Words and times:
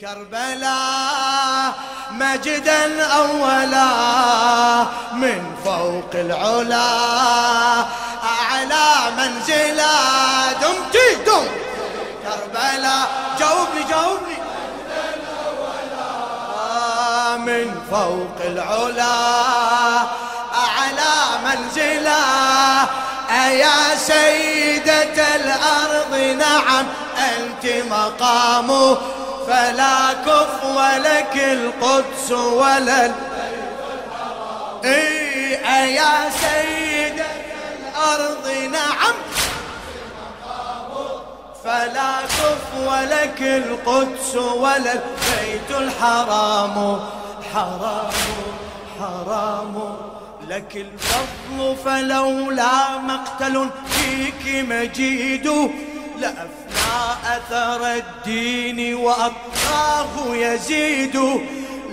كربلاء 0.00 1.72
مجدا 2.10 3.04
أولا 3.04 3.86
من 5.12 5.56
فوق 5.64 6.10
العلا 6.14 6.88
أعلى 8.24 8.86
منزلا. 9.18 10.52
دمتي 10.52 11.14
دم. 11.26 11.46
كربلاء 12.22 13.08
جاوبني 13.38 13.82
جاوبني. 13.90 14.36
من 17.36 17.80
فوق 17.90 18.38
العلا 18.44 19.16
أعلى 20.54 21.14
منزلا. 21.44 22.24
أيا 23.30 23.96
سيدة 23.96 25.36
الأرض 25.36 26.14
نعم 26.38 26.86
أنت 27.18 27.66
مقام 27.90 28.96
فلا 29.46 30.12
كف 30.12 30.64
ولك 30.64 31.36
القدس 31.36 32.32
ولا 32.32 33.12
إيه 34.84 35.58
يا 35.96 36.30
سيد 36.30 37.22
الأرض 37.78 38.48
نعم. 38.72 39.14
فلا 41.64 42.20
كف 42.22 42.86
ولك 42.86 43.42
القدس 43.42 44.34
ولا 44.36 44.92
البيت 44.92 45.70
الحرام 45.70 47.00
حرام 47.54 48.10
حرام. 49.00 49.96
لك 50.48 50.76
الفضل 50.76 51.76
فلولا 51.84 52.98
مقتل 52.98 53.68
فيك 53.88 54.64
مجيد 54.68 55.46
لأفنى 56.18 56.61
أثر 57.36 57.94
الدين 57.94 58.94
وأطراه 58.94 60.36
يزيد 60.36 61.16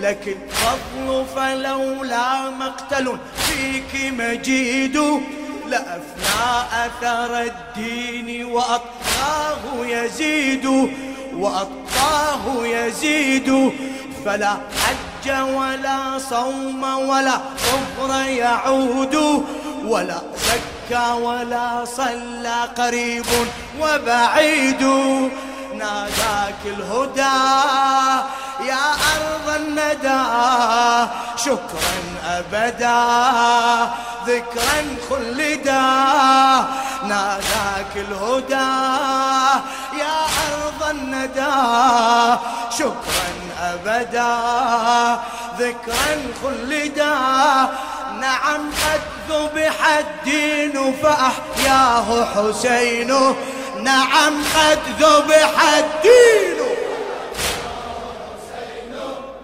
لك 0.00 0.36
الفضل 0.36 1.24
فلولا 1.36 2.50
مقتل 2.50 3.18
فيك 3.36 4.12
مجيد. 4.12 4.96
لأفنى 5.66 6.50
أثر 6.86 7.40
الدين 7.40 8.44
وأطراه 8.44 9.86
يزيد 9.86 10.66
وأطراه 11.34 12.66
يزيد. 12.66 13.72
فلا 14.24 14.50
حج 14.50 15.30
ولا 15.30 16.18
صوم 16.18 16.82
ولا 16.82 17.40
كفر 17.56 18.28
يعود 18.28 19.44
ولا 19.84 20.20
ولا 20.94 21.84
صلى 21.84 22.68
قريب 22.78 23.26
وبعيد. 23.80 24.82
ناداك 25.74 26.62
الهدى 26.64 27.40
يا 28.68 28.86
أرض 29.14 29.48
الندى. 29.56 30.22
شكرا 31.36 31.96
أبدا 32.26 33.00
ذكرا 34.26 34.80
خلدا. 35.10 35.84
ناداك 37.08 37.94
الهدى 37.96 38.70
يا 40.00 40.18
أرض 40.46 40.90
الندى. 40.90 41.56
شكرا 42.78 43.30
أبدا 43.62 44.36
ذكرا 45.58 46.12
خلدا. 46.42 47.16
نعم 48.20 48.70
قد 48.70 49.00
ذبح 49.30 49.76
الدين 49.98 50.94
فأحياه 51.02 52.24
حسين 52.24 53.10
نعم 53.82 54.34
قد 54.56 54.78
ذبح 55.00 55.52
الدين 55.78 56.60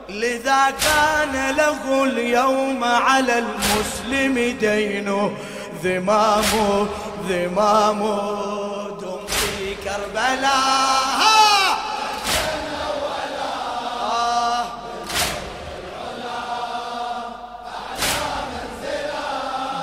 لذا 0.08 0.70
كان 0.70 1.56
له 1.56 2.04
اليوم 2.04 2.84
على 2.84 3.38
المسلم 3.38 4.58
دين. 4.60 5.36
ذمام 5.84 6.88
ذمام 7.28 8.00
دم 9.00 9.26
في 9.26 9.75
كربلاء. 9.84 10.96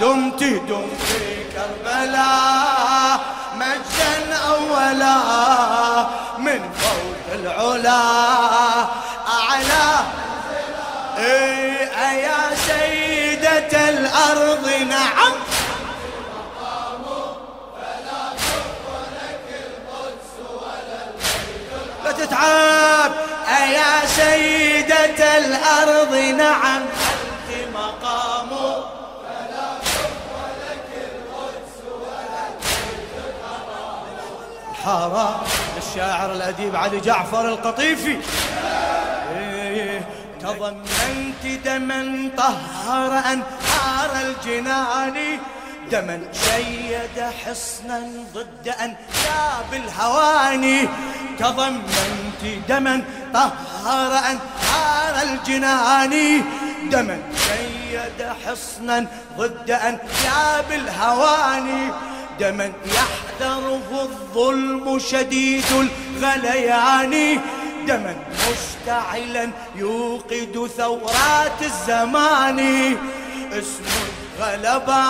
دمت 0.04 0.44
دمت 0.44 1.02
في 1.08 1.44
كربلاء 1.54 3.20
مجدا 3.56 4.36
أولا 4.36 5.18
من 6.38 6.60
فوق 6.80 7.34
العلا 7.34 8.02
أعلى. 9.28 10.06
إيه 11.18 11.88
يا 12.28 12.56
سيدة 12.68 13.90
الأرض 13.90 14.68
نعم. 14.90 15.34
لا 22.06 22.12
تتعب. 22.12 23.12
يا 23.50 24.08
سيدة 24.08 25.38
الأرض 25.38 26.16
نعم. 26.16 26.82
حرام 34.84 35.42
الشاعر 35.78 36.32
الأديب 36.32 36.76
علي 36.76 37.00
جعفر 37.00 37.48
القطيفي. 37.48 38.18
إيه، 39.36 40.02
تضمنت 40.42 41.44
دما 41.66 42.30
طهر 42.38 43.12
أنهار 43.18 44.12
الجنان. 44.26 45.40
دما 45.92 46.20
شيد 46.34 47.24
حصنا 47.46 48.02
ضد 48.34 48.68
أنياب 48.68 49.74
الهواني 49.74 50.90
تضمنت 51.40 52.44
دما 52.70 53.04
طهر 53.34 54.12
أنهار 54.18 55.22
الجنان. 55.24 56.44
دما 56.92 57.18
شيد 57.48 58.28
حصنا 58.46 59.06
ضد 59.38 59.72
أنياب 59.72 60.72
الهواني 60.72 61.92
دما 62.40 62.72
يحذره 63.44 64.02
الظلم 64.02 65.00
شديد 65.00 65.66
الغليان. 65.72 67.42
دما 67.88 68.16
مشتعلا 68.32 69.50
يوقد 69.76 70.70
ثورات 70.78 71.62
الزمان. 71.62 72.60
اسم 73.52 73.84
غلبا 74.40 75.04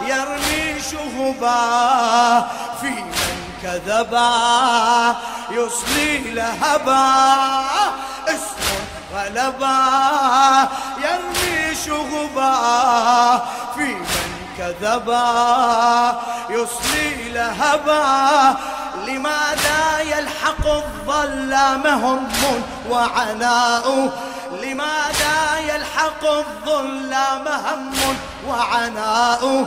يرمي 0.00 0.80
شهبا 0.90 1.60
في 2.80 2.90
من 2.90 3.38
كذبا 3.62 5.16
يصلي 5.50 6.18
لهبا. 6.18 7.04
اسم 8.28 8.60
غلبا 9.14 9.78
يرمي 11.04 11.74
شغبا 11.86 12.56
في 13.76 13.84
من 13.84 14.19
كذبا 14.60 16.20
يصلي 16.50 17.32
لهبا. 17.32 18.56
لماذا 19.06 20.00
يلحق 20.00 20.66
الظلام 20.66 21.86
هم 21.86 22.28
وعناء؟ 22.90 24.10
لماذا 24.62 25.36
يلحق 25.68 26.24
الظلام 26.24 27.48
هم 27.48 28.16
وعناء؟ 28.48 29.66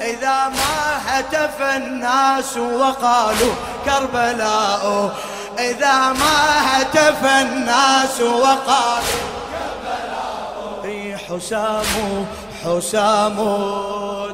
إذا 0.00 0.48
ما 0.48 1.00
هتف 1.06 1.62
الناس 1.62 2.56
وقالوا 2.56 3.54
كربلاء 3.84 5.14
إذا 5.58 5.96
ما 6.12 6.40
هتف 6.66 7.24
الناس 7.24 8.20
وقالوا 8.20 9.24
كربلاء. 10.84 11.16
حسام 11.28 12.26
حسام 12.64 13.36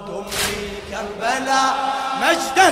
دمي 0.06 0.60
كربلاء 0.90 1.74
مجدا. 2.22 2.68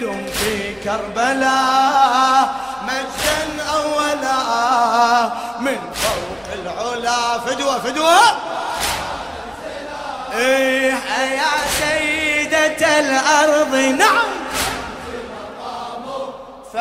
دم 0.00 0.26
في 0.26 0.74
كربلاء 0.84 2.54
مجدا 2.88 3.62
أولا 3.74 4.38
من 5.60 5.78
فوق 5.94 6.44
العلا. 6.52 7.38
فدوة 7.38 7.78
فدوة 7.78 8.20
إيه 10.34 10.92
يا 11.38 11.54
سيدة 11.80 12.82
الأرض 13.00 13.74
نعم. 13.74 14.23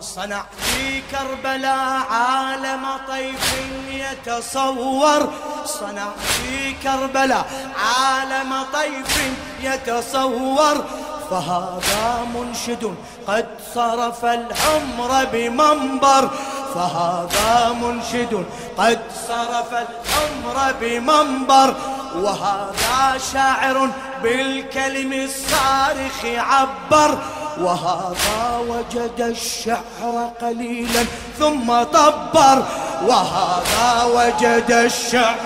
صنع 0.00 0.42
في 0.58 1.02
كربلاء 1.10 2.06
عالم 2.10 2.86
طيف 3.08 3.54
يتصور. 3.90 5.32
صنع 5.64 6.08
في 6.18 6.72
كربلاء 6.72 7.46
عالم 7.76 8.64
طيف 8.72 9.32
يتصور. 9.62 10.84
فهذا 11.30 12.26
منشد 12.34 12.94
قد 13.26 13.46
صرف 13.74 14.24
العمر 14.24 15.24
بمنبر. 15.32 16.30
فهذا 16.74 17.72
منشد 17.82 18.44
قد 18.78 19.00
صرف 19.28 19.72
العمر 19.72 20.74
بمنبر. 20.80 21.74
وهذا 22.14 23.18
شاعر 23.32 23.90
بالكلم 24.22 25.12
الصارخ 25.12 26.24
عبر. 26.24 27.18
وهذا 27.60 28.58
وجد 28.68 29.20
الشعر 29.20 30.32
قليلا 30.40 31.04
ثم 31.38 31.82
طبر. 31.82 32.64
وهذا 33.06 34.04
وجد 34.04 34.70
الشعر 34.70 35.36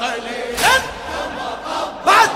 قليلا 0.00 0.74
ثم 1.12 1.38
طبر. 1.66 2.28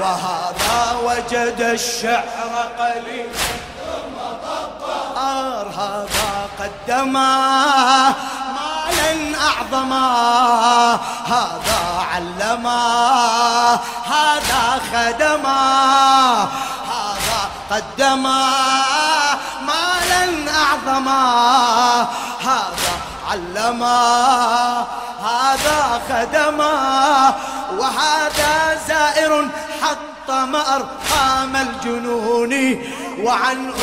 وهذا 0.00 0.96
وجد 1.04 1.60
الشعر 1.60 2.54
قليلا 2.78 3.32
ثم 3.80 4.18
طبر. 4.44 5.68
هذا 5.78 6.48
قدما 6.60 7.32
مالا 8.56 9.12
أعظما. 9.48 10.06
هذا 11.26 11.82
علما 12.12 12.82
هذا 14.04 14.80
خدما. 14.92 15.62
قدما 17.72 18.50
مالا 19.66 20.52
أعظما. 20.52 21.22
هذا 22.44 22.94
علما 23.30 24.86
هذا 25.24 26.00
خدما 26.08 27.34
وهذا 27.78 28.80
زائر 28.88 29.48
حطم 29.82 30.56
أرقام 30.56 31.56
الجنون. 31.56 32.78
وعنه 33.22 33.74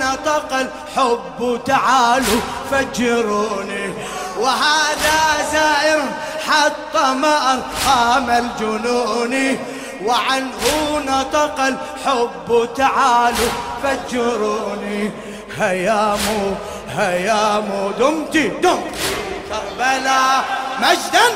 نطق 0.00 0.52
الحب 0.52 1.60
تعالوا 1.66 2.40
فجروني 2.70 3.94
وهذا 4.38 5.20
زائر 5.52 6.02
حطم 6.46 7.24
أرقام 7.24 8.30
الجنون. 8.30 9.58
وعنه 10.04 10.98
نطق 11.06 11.60
الحب 11.60 12.68
تعالوا 12.76 13.48
فجروني. 13.82 15.10
هيامو 15.58 16.54
هيامو 16.96 17.90
دمتي 17.90 18.48
دمتي 18.48 19.16
كربلاء 19.48 20.44
مجدا. 20.80 21.26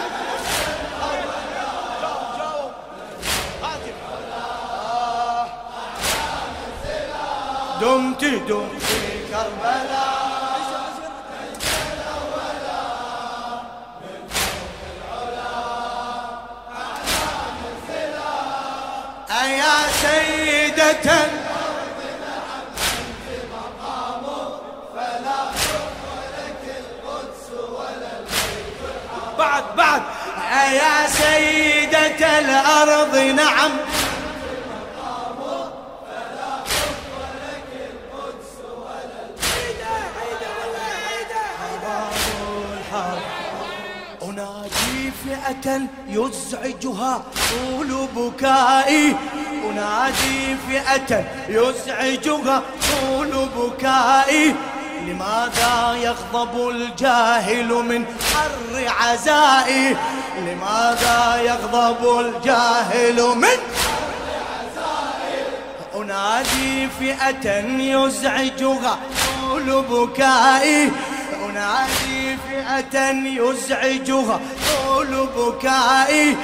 دمتي 7.80 8.30
دمتي 8.38 9.00
كربلاء. 9.30 10.19
يا 19.30 19.86
سيدة 20.02 21.26
بعد 29.38 29.64
بعد. 29.76 30.02
يا 30.72 31.06
سيدة 31.06 32.38
الأرض 32.38 33.16
نعم. 33.16 33.70
يزعجها 46.08 47.22
طول 47.50 47.90
بكائي. 48.16 49.16
أنادي 49.70 50.56
فئة 50.68 51.24
يزعجها 51.48 52.62
طول 52.90 53.48
بكائي. 53.56 54.54
لماذا 55.06 55.96
يغضب 56.02 56.68
الجاهل 56.68 57.68
من 57.68 58.04
حر 58.06 58.74
عزائي؟ 59.00 59.96
لماذا 60.38 61.42
يغضب 61.42 62.18
الجاهل 62.20 63.18
من 63.36 63.58
حر 63.82 64.26
عزائي 64.50 65.42
أنادي 65.96 66.88
فئة 67.00 67.46
يزعجها 67.78 68.98
طول 69.40 69.82
بكائي. 69.82 70.90
أنادي 71.44 72.36
فئة 72.48 72.96
يزعجها 73.10 74.40
طول 74.66 74.89
بكائي 75.08 76.36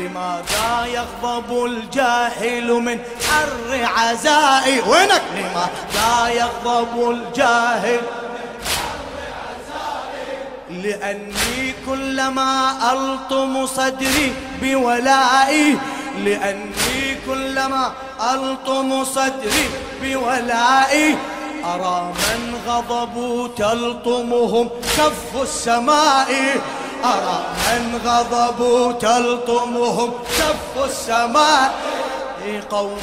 لماذا 0.00 0.86
يغضب 0.86 1.64
الجاهل 1.64 2.72
من 2.72 2.98
حر 3.30 3.88
عزائي؟ 3.96 4.80
وينك؟ 4.80 5.22
لماذا 5.36 6.28
يغضب 6.28 7.10
الجاهل 7.10 8.00
لأني 10.70 11.74
كلما 11.86 12.72
ألطم 12.92 13.66
صدري 13.66 14.32
بولائي 14.62 15.78
لأني 16.24 17.18
كلما 17.26 17.92
ألطم 18.32 19.04
صدري 19.04 19.70
بولائي 20.02 21.16
أرى 21.64 22.12
من 22.12 22.60
غضبوا 22.66 23.48
تلطمهم 23.48 24.68
كف 24.96 25.42
السماء. 25.42 26.30
أرى 27.04 27.44
من 27.68 28.00
غضبوا 28.06 28.92
تلطمهم 28.92 30.12
كف 30.38 30.84
السماء. 30.84 31.74
قوم 32.70 32.98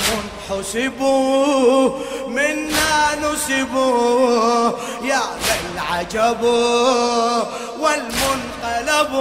حسبوا 0.50 1.90
منا 2.28 3.16
نسبوا 3.24 4.72
يا 5.04 5.22
للعجب 5.46 6.44
والمنقلب. 7.80 9.14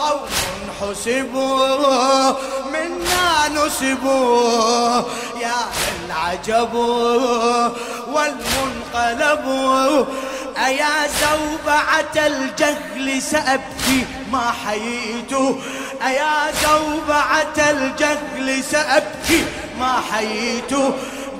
قوم 0.00 0.28
حسبوا 0.80 2.32
منا 2.72 3.48
نسبوا 3.48 5.02
يا 5.40 5.58
للعجب 6.06 6.74
والمنقلب. 8.14 9.44
أيا 10.64 11.06
زوبعة 11.06 12.26
الجهل 12.26 13.22
سأبكي 13.22 14.06
ما 14.32 14.52
حييت. 14.66 15.32
أيا 16.06 16.52
زوبعة 16.62 17.70
الجهل 17.70 18.64
سأبكي 18.64 19.44
ما 19.78 20.02
حييت. 20.12 20.74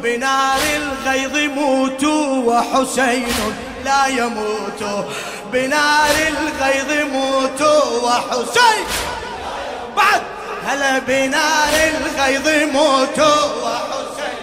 بنار 0.02 0.61
الغيظ 0.76 1.37
موتوا 1.37 2.26
وحسين 2.46 3.54
لا 3.85 4.06
يموت. 4.06 5.06
بنار 5.52 6.14
الغيظ 6.28 7.06
موتوا 7.12 8.02
وحسين. 8.02 8.85
بعد. 9.96 10.23
هلا 10.66 10.99
بنار 10.99 11.75
الغيظ 11.94 12.73
موتوا 12.73 13.44
وحسين؟ 13.62 14.38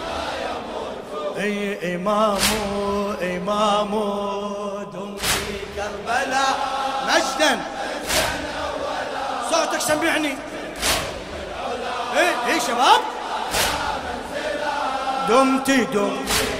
لا 0.00 0.22
يموت. 0.44 1.38
أي 1.38 1.94
امامه 1.94 3.07
إمام 3.48 3.90
دم 4.92 5.16
في 5.16 5.56
كربلاء. 5.76 6.56
مجدا. 7.08 7.60
صوتك 9.50 9.80
سمعني. 9.80 10.36
إيه 12.16 12.34
إيه 12.46 12.58
شباب؟ 12.58 13.00
دمتي 15.28 15.84
دمتي 15.84 16.57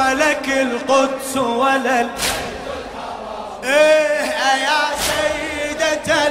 ولك 0.00 0.48
القدس 0.48 1.36
ولا 1.36 2.06
إيه 3.64 4.30
يا 4.64 4.80
سيدة 5.06 6.30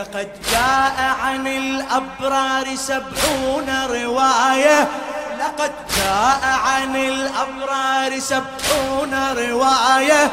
لقد 0.00 0.28
جاء 0.50 1.16
عن 1.22 1.46
الأبرار 1.46 2.76
سبعون 2.76 3.86
رواية. 3.90 4.88
لقد 5.40 5.72
جاء 5.96 6.40
عن 6.42 6.96
الأبرار 6.96 8.18
سبعون 8.18 9.14
رواية. 9.32 10.30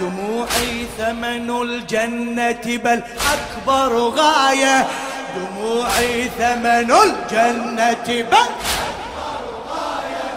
دموعي 0.00 0.86
ثمن 0.98 1.50
الجنة 1.62 2.66
بل 2.84 3.02
أكبر 3.34 3.98
غاية. 3.98 4.86
دموعي 5.36 6.30
ثمن 6.38 6.92
الجنة 6.92 8.08
بل 8.30 8.48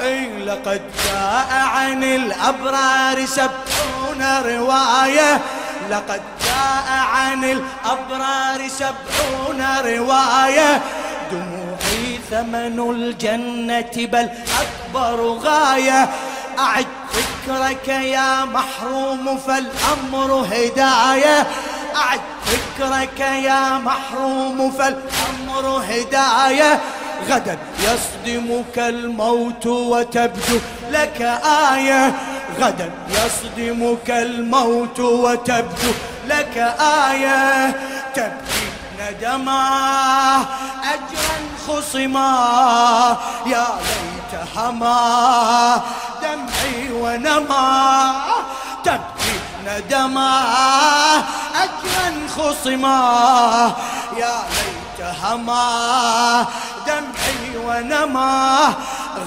أي 0.02 0.44
لقد 0.46 0.82
جاء 1.06 1.48
عن 1.52 2.04
الأبرار 2.04 3.26
سبعون 3.26 4.22
رواية. 4.46 5.42
لقد 5.90 6.22
جاء 6.46 6.88
عن 7.14 7.44
الأبرار 7.44 8.68
سبعون 8.68 9.62
رواية. 9.86 10.82
دموعي 11.32 12.20
ثمن 12.32 12.80
الجنة 12.90 14.08
بل 14.08 14.30
أكبر 14.62 15.22
غاية. 15.22 16.10
أعد 16.60 16.86
فكرك 17.14 17.88
يا 17.88 18.46
محروم 18.46 19.38
فالأمر 19.38 20.46
هداية. 20.52 21.48
أعد 21.96 22.20
فكرك 22.46 23.20
يا 23.20 23.78
محروم 23.78 24.72
فالأمر 24.72 25.84
هداية. 25.90 26.80
غدا 27.30 27.58
يصدمك 27.80 28.78
الموت 28.78 29.66
وتبدو 29.66 30.60
لك 30.92 31.22
آية. 31.74 32.14
غدا 32.62 32.92
يصدمك 33.10 34.10
الموت 34.10 35.00
وتبدو 35.00 35.92
لك 36.28 36.58
آية. 37.10 37.70
تبكي 38.16 38.59
ندما 39.00 40.46
أجرا 40.84 41.38
خصما 41.68 43.18
يا 43.46 43.68
ليت 43.80 44.42
هما 44.56 45.82
دمعي 46.22 46.92
ونما 46.92 48.14
تبكي 48.84 49.40
ندما 49.66 50.34
أجرا 51.56 52.28
خصما 52.38 53.72
يا 54.18 54.36
ليت 54.50 55.08
هما 55.24 56.46
دمعي 56.88 57.58
ونما 57.58 58.74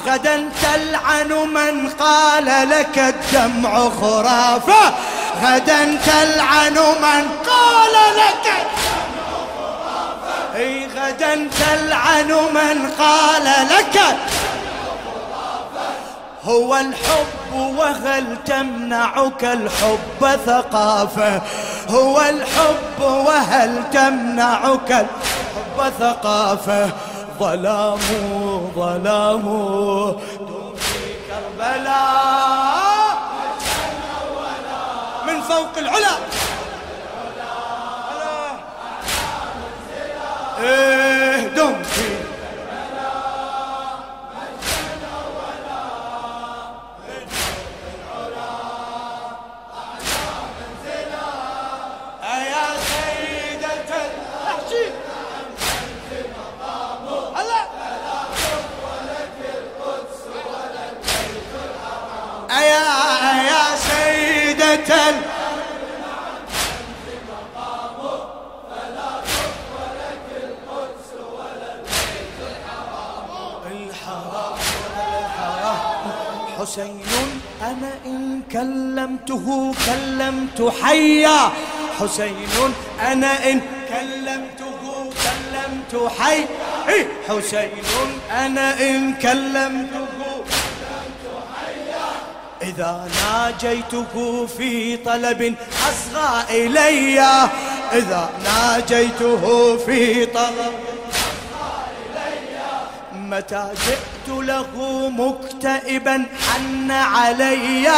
غدا 0.07 0.50
تلعن 0.62 1.29
من 1.29 1.88
قال 2.00 2.69
لك 2.71 2.99
الدمع 2.99 3.88
خرافة 4.00 4.95
غدا 5.43 5.99
تلعن 6.07 6.75
من 6.75 7.29
قال 7.47 7.93
لك 8.17 8.72
غدا 11.03 11.49
تلعن 11.61 12.29
من 12.29 12.91
قال 12.99 13.45
لك 13.45 14.01
هو 16.45 16.77
الحب 16.77 17.53
وهل 17.53 18.37
تمنعك 18.45 19.45
الحب 19.45 20.41
ثقافة. 20.47 21.43
هو 21.91 22.21
الحب 22.21 23.01
وهل 23.01 23.83
تمنعك 23.93 24.91
الحب 24.91 25.93
ثقافة؟ 26.01 26.91
ظلام 27.39 27.99
ظلام 28.77 29.43
دون 30.39 30.75
كربلاء 31.29 33.17
من 35.27 35.41
فوق 35.43 35.79
العلا. 35.79 36.17
إيه. 40.63 40.92
حسين 76.62 77.00
أنا 77.62 77.90
إن 78.07 78.42
كلمته 78.52 79.75
كلمت 79.87 80.73
حيا. 80.83 81.50
حسين 82.00 82.75
أنا 83.00 83.50
إن 83.50 83.61
كلمته 83.88 85.11
كلمت 85.25 86.12
حي 86.19 86.45
حسين 87.28 87.71
أنا 88.31 88.81
إن 88.81 89.14
كلمته 89.14 90.07
إذا 92.62 93.09
ناجيته 93.23 94.47
في 94.47 94.97
طلب 94.97 95.54
أصغى 95.88 96.45
إلي. 96.50 97.21
إذا 97.92 98.31
ناجيته 98.45 99.76
في 99.76 100.26
طلب 100.26 100.75
متى 103.14 103.69
جئت 103.87 104.12
له 104.29 104.69
مكتئبا 105.09 106.26
حن 106.47 106.91
علي. 106.91 107.88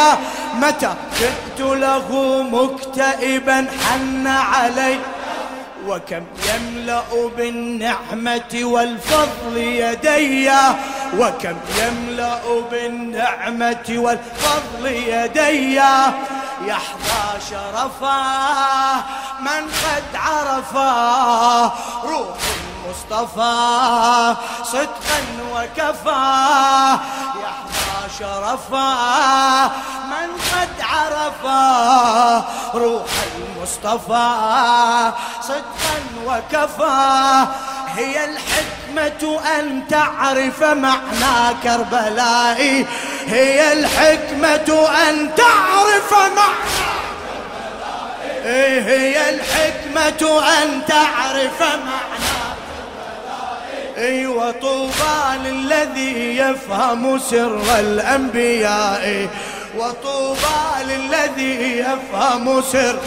متى 0.55 0.93
جئت 1.19 1.59
له 1.59 2.07
مكتئبا 2.51 3.67
حن 3.83 4.27
علي. 4.27 4.99
وكم 5.87 6.23
يملأ 6.49 7.03
بالنعمة 7.37 8.53
والفضل 8.63 9.57
يدي. 9.57 10.51
وكم 11.17 11.57
يملأ 11.77 12.41
بالنعمة 12.71 13.87
والفضل 13.89 14.85
يدي. 14.85 15.81
يحظى 16.65 17.25
شرفا 17.49 18.21
من 19.39 19.63
قد 19.83 20.15
عرفا. 20.15 20.91
روح 22.03 22.37
المصطفى 22.85 24.35
صدقا 24.63 25.19
وكفى 25.53 26.97
يحظى 27.41 28.13
شرفا 28.19 29.65
من 30.09 30.29
قد 30.51 30.69
عرفا 30.81 32.45
روح 32.73 33.11
المصطفى. 33.37 35.11
صدقا 35.41 35.97
وكفى 36.25 37.45
هي 37.95 38.25
الحكمة 38.25 39.39
أن 39.59 39.87
تعرف 39.87 40.63
معنى 40.63 41.55
كربلائي 41.63 42.85
هي 43.27 43.73
الحكمة 43.73 44.87
أن 45.09 45.35
تعرف 45.35 46.13
معنى 46.13 46.55
كربلائي 48.45 48.81
هي 48.81 49.29
الحكمة 49.29 50.41
أن 50.63 50.85
تعرف 50.87 51.61
معنى 51.61 52.54
اي 53.97 54.27
وطوبى 54.27 55.37
للذي 55.43 56.37
يفهم 56.37 57.19
سر 57.19 57.79
الأنبياء. 57.79 59.29
وطوبى 59.77 60.59
للذي 60.83 61.77
يفهم 61.79 62.61
سر 62.61 62.99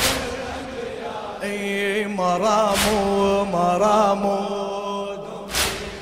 أي 1.42 2.06
مرامو 2.06 3.44
مرامو 3.44 4.38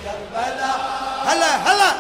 كربلاء 0.05 0.81
هلا. 1.26 1.52
هلا 1.66 1.90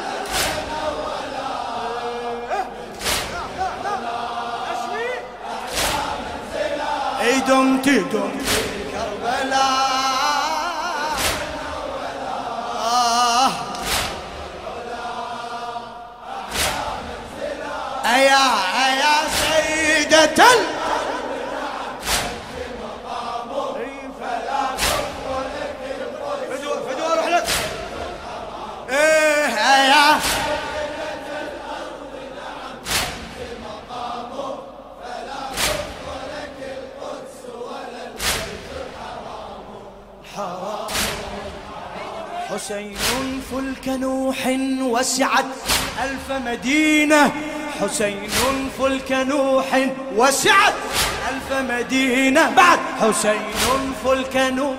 أي 7.20 7.40
دمتي. 7.40 8.04
وسعت 45.06 45.44
ألف 46.02 46.46
مدينة 46.46 47.32
حسين 47.80 48.28
فلك 48.78 49.12
نوح 49.12 49.66
وسعت 50.16 50.74
ألف 51.30 51.70
مدينة. 51.70 52.50
بعد 52.50 52.78
حسين 53.00 53.94
فلك 54.04 54.36
نوح 54.36 54.76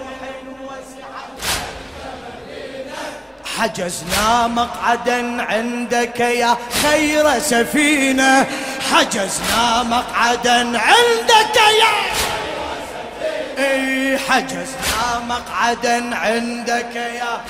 حجزنا 3.57 4.47
مقعدا 4.47 5.41
عندك 5.43 6.19
يا 6.19 6.57
خير 6.83 7.39
سفينة. 7.39 8.45
حجزنا 8.91 9.83
مقعدا 9.83 10.79
عندك 10.79 11.57
يا 11.81 11.95
إي 13.57 14.17
حجزنا 14.17 15.21
مقعدا 15.29 16.15
عندك 16.15 16.95
يا 16.95 17.41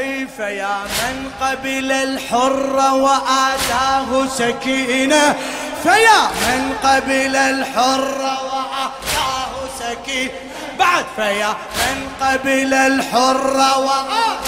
اي 0.00 0.26
فيا 0.36 0.76
من 0.84 1.30
قبل 1.40 1.92
الحر 1.92 2.76
وآتاه 3.04 4.26
سكينة. 4.26 5.34
فيا 5.82 6.20
من 6.46 6.62
قبل 6.84 7.36
الحر 7.36 8.20
وآتاه 8.50 9.52
سكينة. 9.80 10.32
بعد 10.78 11.04
فيا 11.16 11.48
من 11.80 11.98
قبل 12.20 12.74
الحر 12.74 13.56
وآتاه 13.56 14.40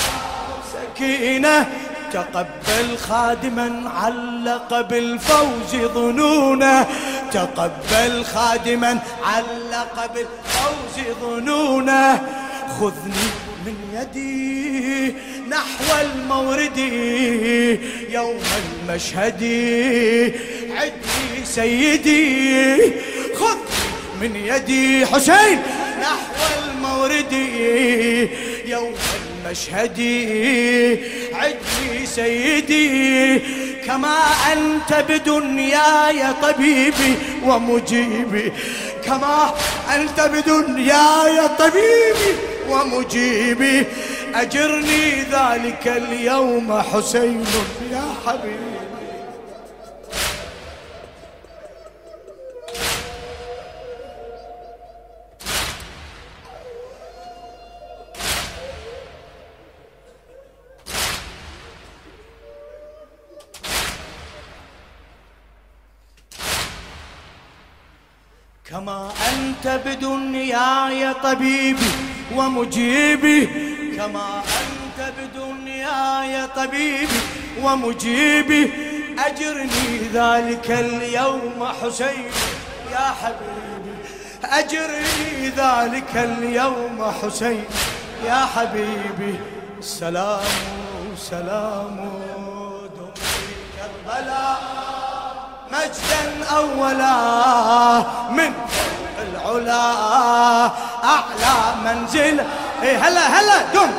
سكينة. 0.75 1.66
تقبل 2.12 2.99
خادما 3.09 3.90
علق 3.97 4.80
بالفوز 4.80 5.73
ظنونه 5.94 6.87
تقبل 7.32 8.25
خادما 8.25 8.99
علق 9.25 9.97
بالفوز 10.14 10.97
ظنونه 11.23 12.21
خذني 12.80 13.28
من 13.66 13.76
يدي 13.92 15.16
نحو 15.49 16.01
المورد 16.01 16.79
يوم 18.11 18.39
المشهد. 18.63 19.43
عدي 20.77 21.45
سيدي 21.45 22.77
خذني 23.35 23.83
من 24.21 24.37
يدي 24.37 25.07
حسين. 25.07 25.59
نحو 26.01 26.43
المورد 26.65 27.33
يوم 28.67 28.95
المشهد. 29.47 30.01
عدي 31.35 32.07
سيدي 32.07 33.39
كما 33.87 34.19
أنت 34.53 35.05
بدنياي 35.09 36.23
طبيبي 36.43 37.15
ومجيبي. 37.45 38.53
كما 39.05 39.55
أنت 39.95 40.21
بدنياي 40.21 41.49
طبيبي 41.59 42.33
ومجيبي. 42.69 43.87
أجرني 44.35 45.23
ذلك 45.23 45.89
اليوم 45.89 46.81
حسين. 46.81 47.45
يا 47.91 48.05
حبيبي. 48.27 48.73
كما 68.65 69.13
أنت 69.33 69.80
بدنياي 69.85 71.15
طبيبي 71.15 71.91
ومجيبي 72.37 73.72
كما 73.97 74.43
أنت 74.61 75.13
بدنياي 75.19 76.47
طبيبي 76.57 77.09
ومجيبي 77.63 78.73
أجرني 79.19 79.99
ذلك 80.13 80.71
اليوم 80.71 81.69
حسين. 81.83 82.31
يا 82.93 83.15
حبيبي 83.23 83.95
أجرني 84.45 85.49
ذلك 85.49 86.17
اليوم 86.17 87.13
حسين. 87.23 87.65
يا 88.26 88.47
حبيبي 88.57 89.41
سلام 89.81 90.41
سلام 91.17 92.11
دمي 92.97 93.45
كربلاء 93.76 94.63
مجدا 95.73 96.45
أولا 96.57 97.17
من 98.31 98.52
العلا 99.23 99.85
أعلى 101.05 101.55
منزل. 101.85 102.45
إيه 102.82 102.99
هلا 102.99 103.21
هلا 103.21 103.62
دم 103.75 103.90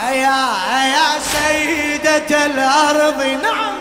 يا 0.00 0.46
يا 0.94 1.18
سيدة 1.20 2.46
الأرض 2.46 3.22
نعم. 3.42 3.76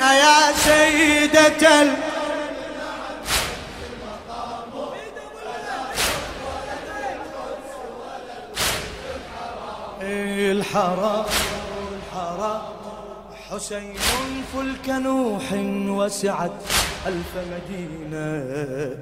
يا 0.00 0.52
سيدة 0.64 1.82
ال... 1.82 2.09
الحرام 10.70 11.24
الحرام. 11.92 12.62
حسين 13.50 13.94
فلك 14.54 14.88
نوح 14.88 15.42
وسعت 15.98 16.50
ألف 17.06 17.32
مدينة. 17.52 18.96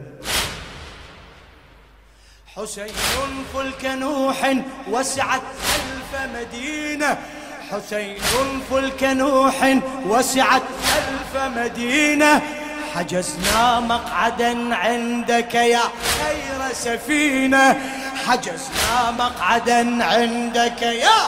حسين 2.57 2.95
فلك 3.55 3.85
نوح 3.85 4.57
وسعت 4.91 5.43
ألف 5.77 6.13
مدينة. 6.37 7.19
حسين 7.71 8.17
فلك 8.71 9.05
نوح 9.05 9.79
وسعت 10.07 10.63
ألف 10.99 11.43
مدينة. 11.57 12.43
حجزنا 12.95 13.81
مقعدا 13.81 14.75
عندك 14.75 15.55
يا 15.55 15.83
خير 16.19 16.73
سفينة. 16.73 17.77
حجزنا 18.27 19.11
مقعدا 19.19 20.05
عندك 20.05 20.83
يا 20.83 21.21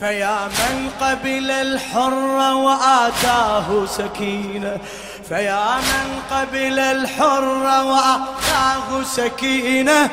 فيا 0.00 0.46
من 0.46 0.90
قبل 1.00 1.50
الحر 1.50 2.54
وآتاه 2.54 3.86
سكينة 3.86 4.78
فيا 5.28 5.76
من 5.76 6.22
قبل 6.30 6.78
الحر 6.78 7.64
وآتاه 7.84 9.02
سكينة 9.04 10.10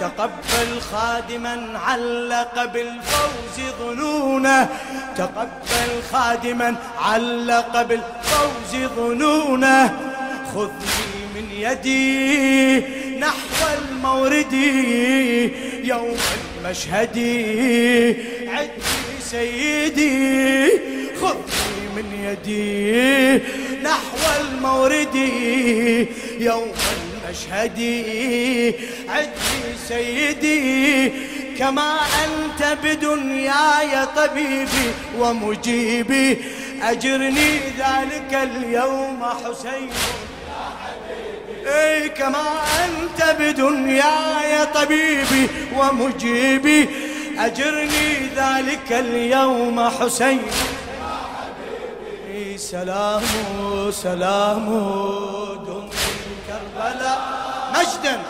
تقبل 0.00 0.80
خادما 0.92 1.80
علق 1.86 2.64
بالفوز 2.64 3.74
ظنونه 3.80 4.68
تقبل 5.16 6.02
خادما 6.12 6.76
علق 7.02 7.82
بالفوز 7.82 8.88
ظنونه 8.96 9.98
خذني 10.54 11.16
من 11.34 11.50
يدي 11.50 12.78
نحو 13.18 13.60
المورد. 13.78 14.52
يوم 15.84 16.16
المشهد 16.64 17.18
عدي 18.48 19.15
سيدي 19.30 20.70
خذني 21.20 21.86
من 21.96 22.06
يدي 22.24 23.42
نحو 23.82 24.18
المورد 24.40 25.16
يوم 26.40 26.72
المشهد 27.26 27.78
عدي 29.08 29.76
سيدي 29.88 31.12
كما 31.58 31.98
أنت 32.24 32.78
بدنياي 32.84 34.06
طبيبي 34.16 34.88
ومجيبي. 35.18 36.38
أجرني 36.82 37.58
ذلك 37.78 38.32
اليوم 38.32 39.24
حسين. 39.24 39.90
إيه 41.66 42.06
كما 42.06 42.44
أنت 42.84 43.36
بدنياي 43.40 44.66
طبيبي 44.74 45.48
ومجيبي. 45.76 46.88
أجرني 47.38 48.28
ذلك 48.36 48.92
اليوم 48.92 49.90
حسين. 49.90 50.42
سلام 52.56 53.22
سلام 53.90 54.66
دم 55.66 55.88
كربلاء. 56.48 57.20
مجدا 57.74 58.20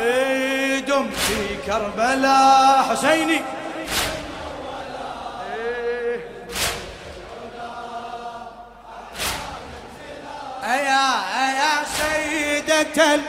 إيه 0.00 0.78
دم 0.80 1.10
في 1.10 1.56
كربلاء. 1.66 2.82
حسيني. 2.82 3.40
يا 10.74 11.84
سيدة 11.98 13.20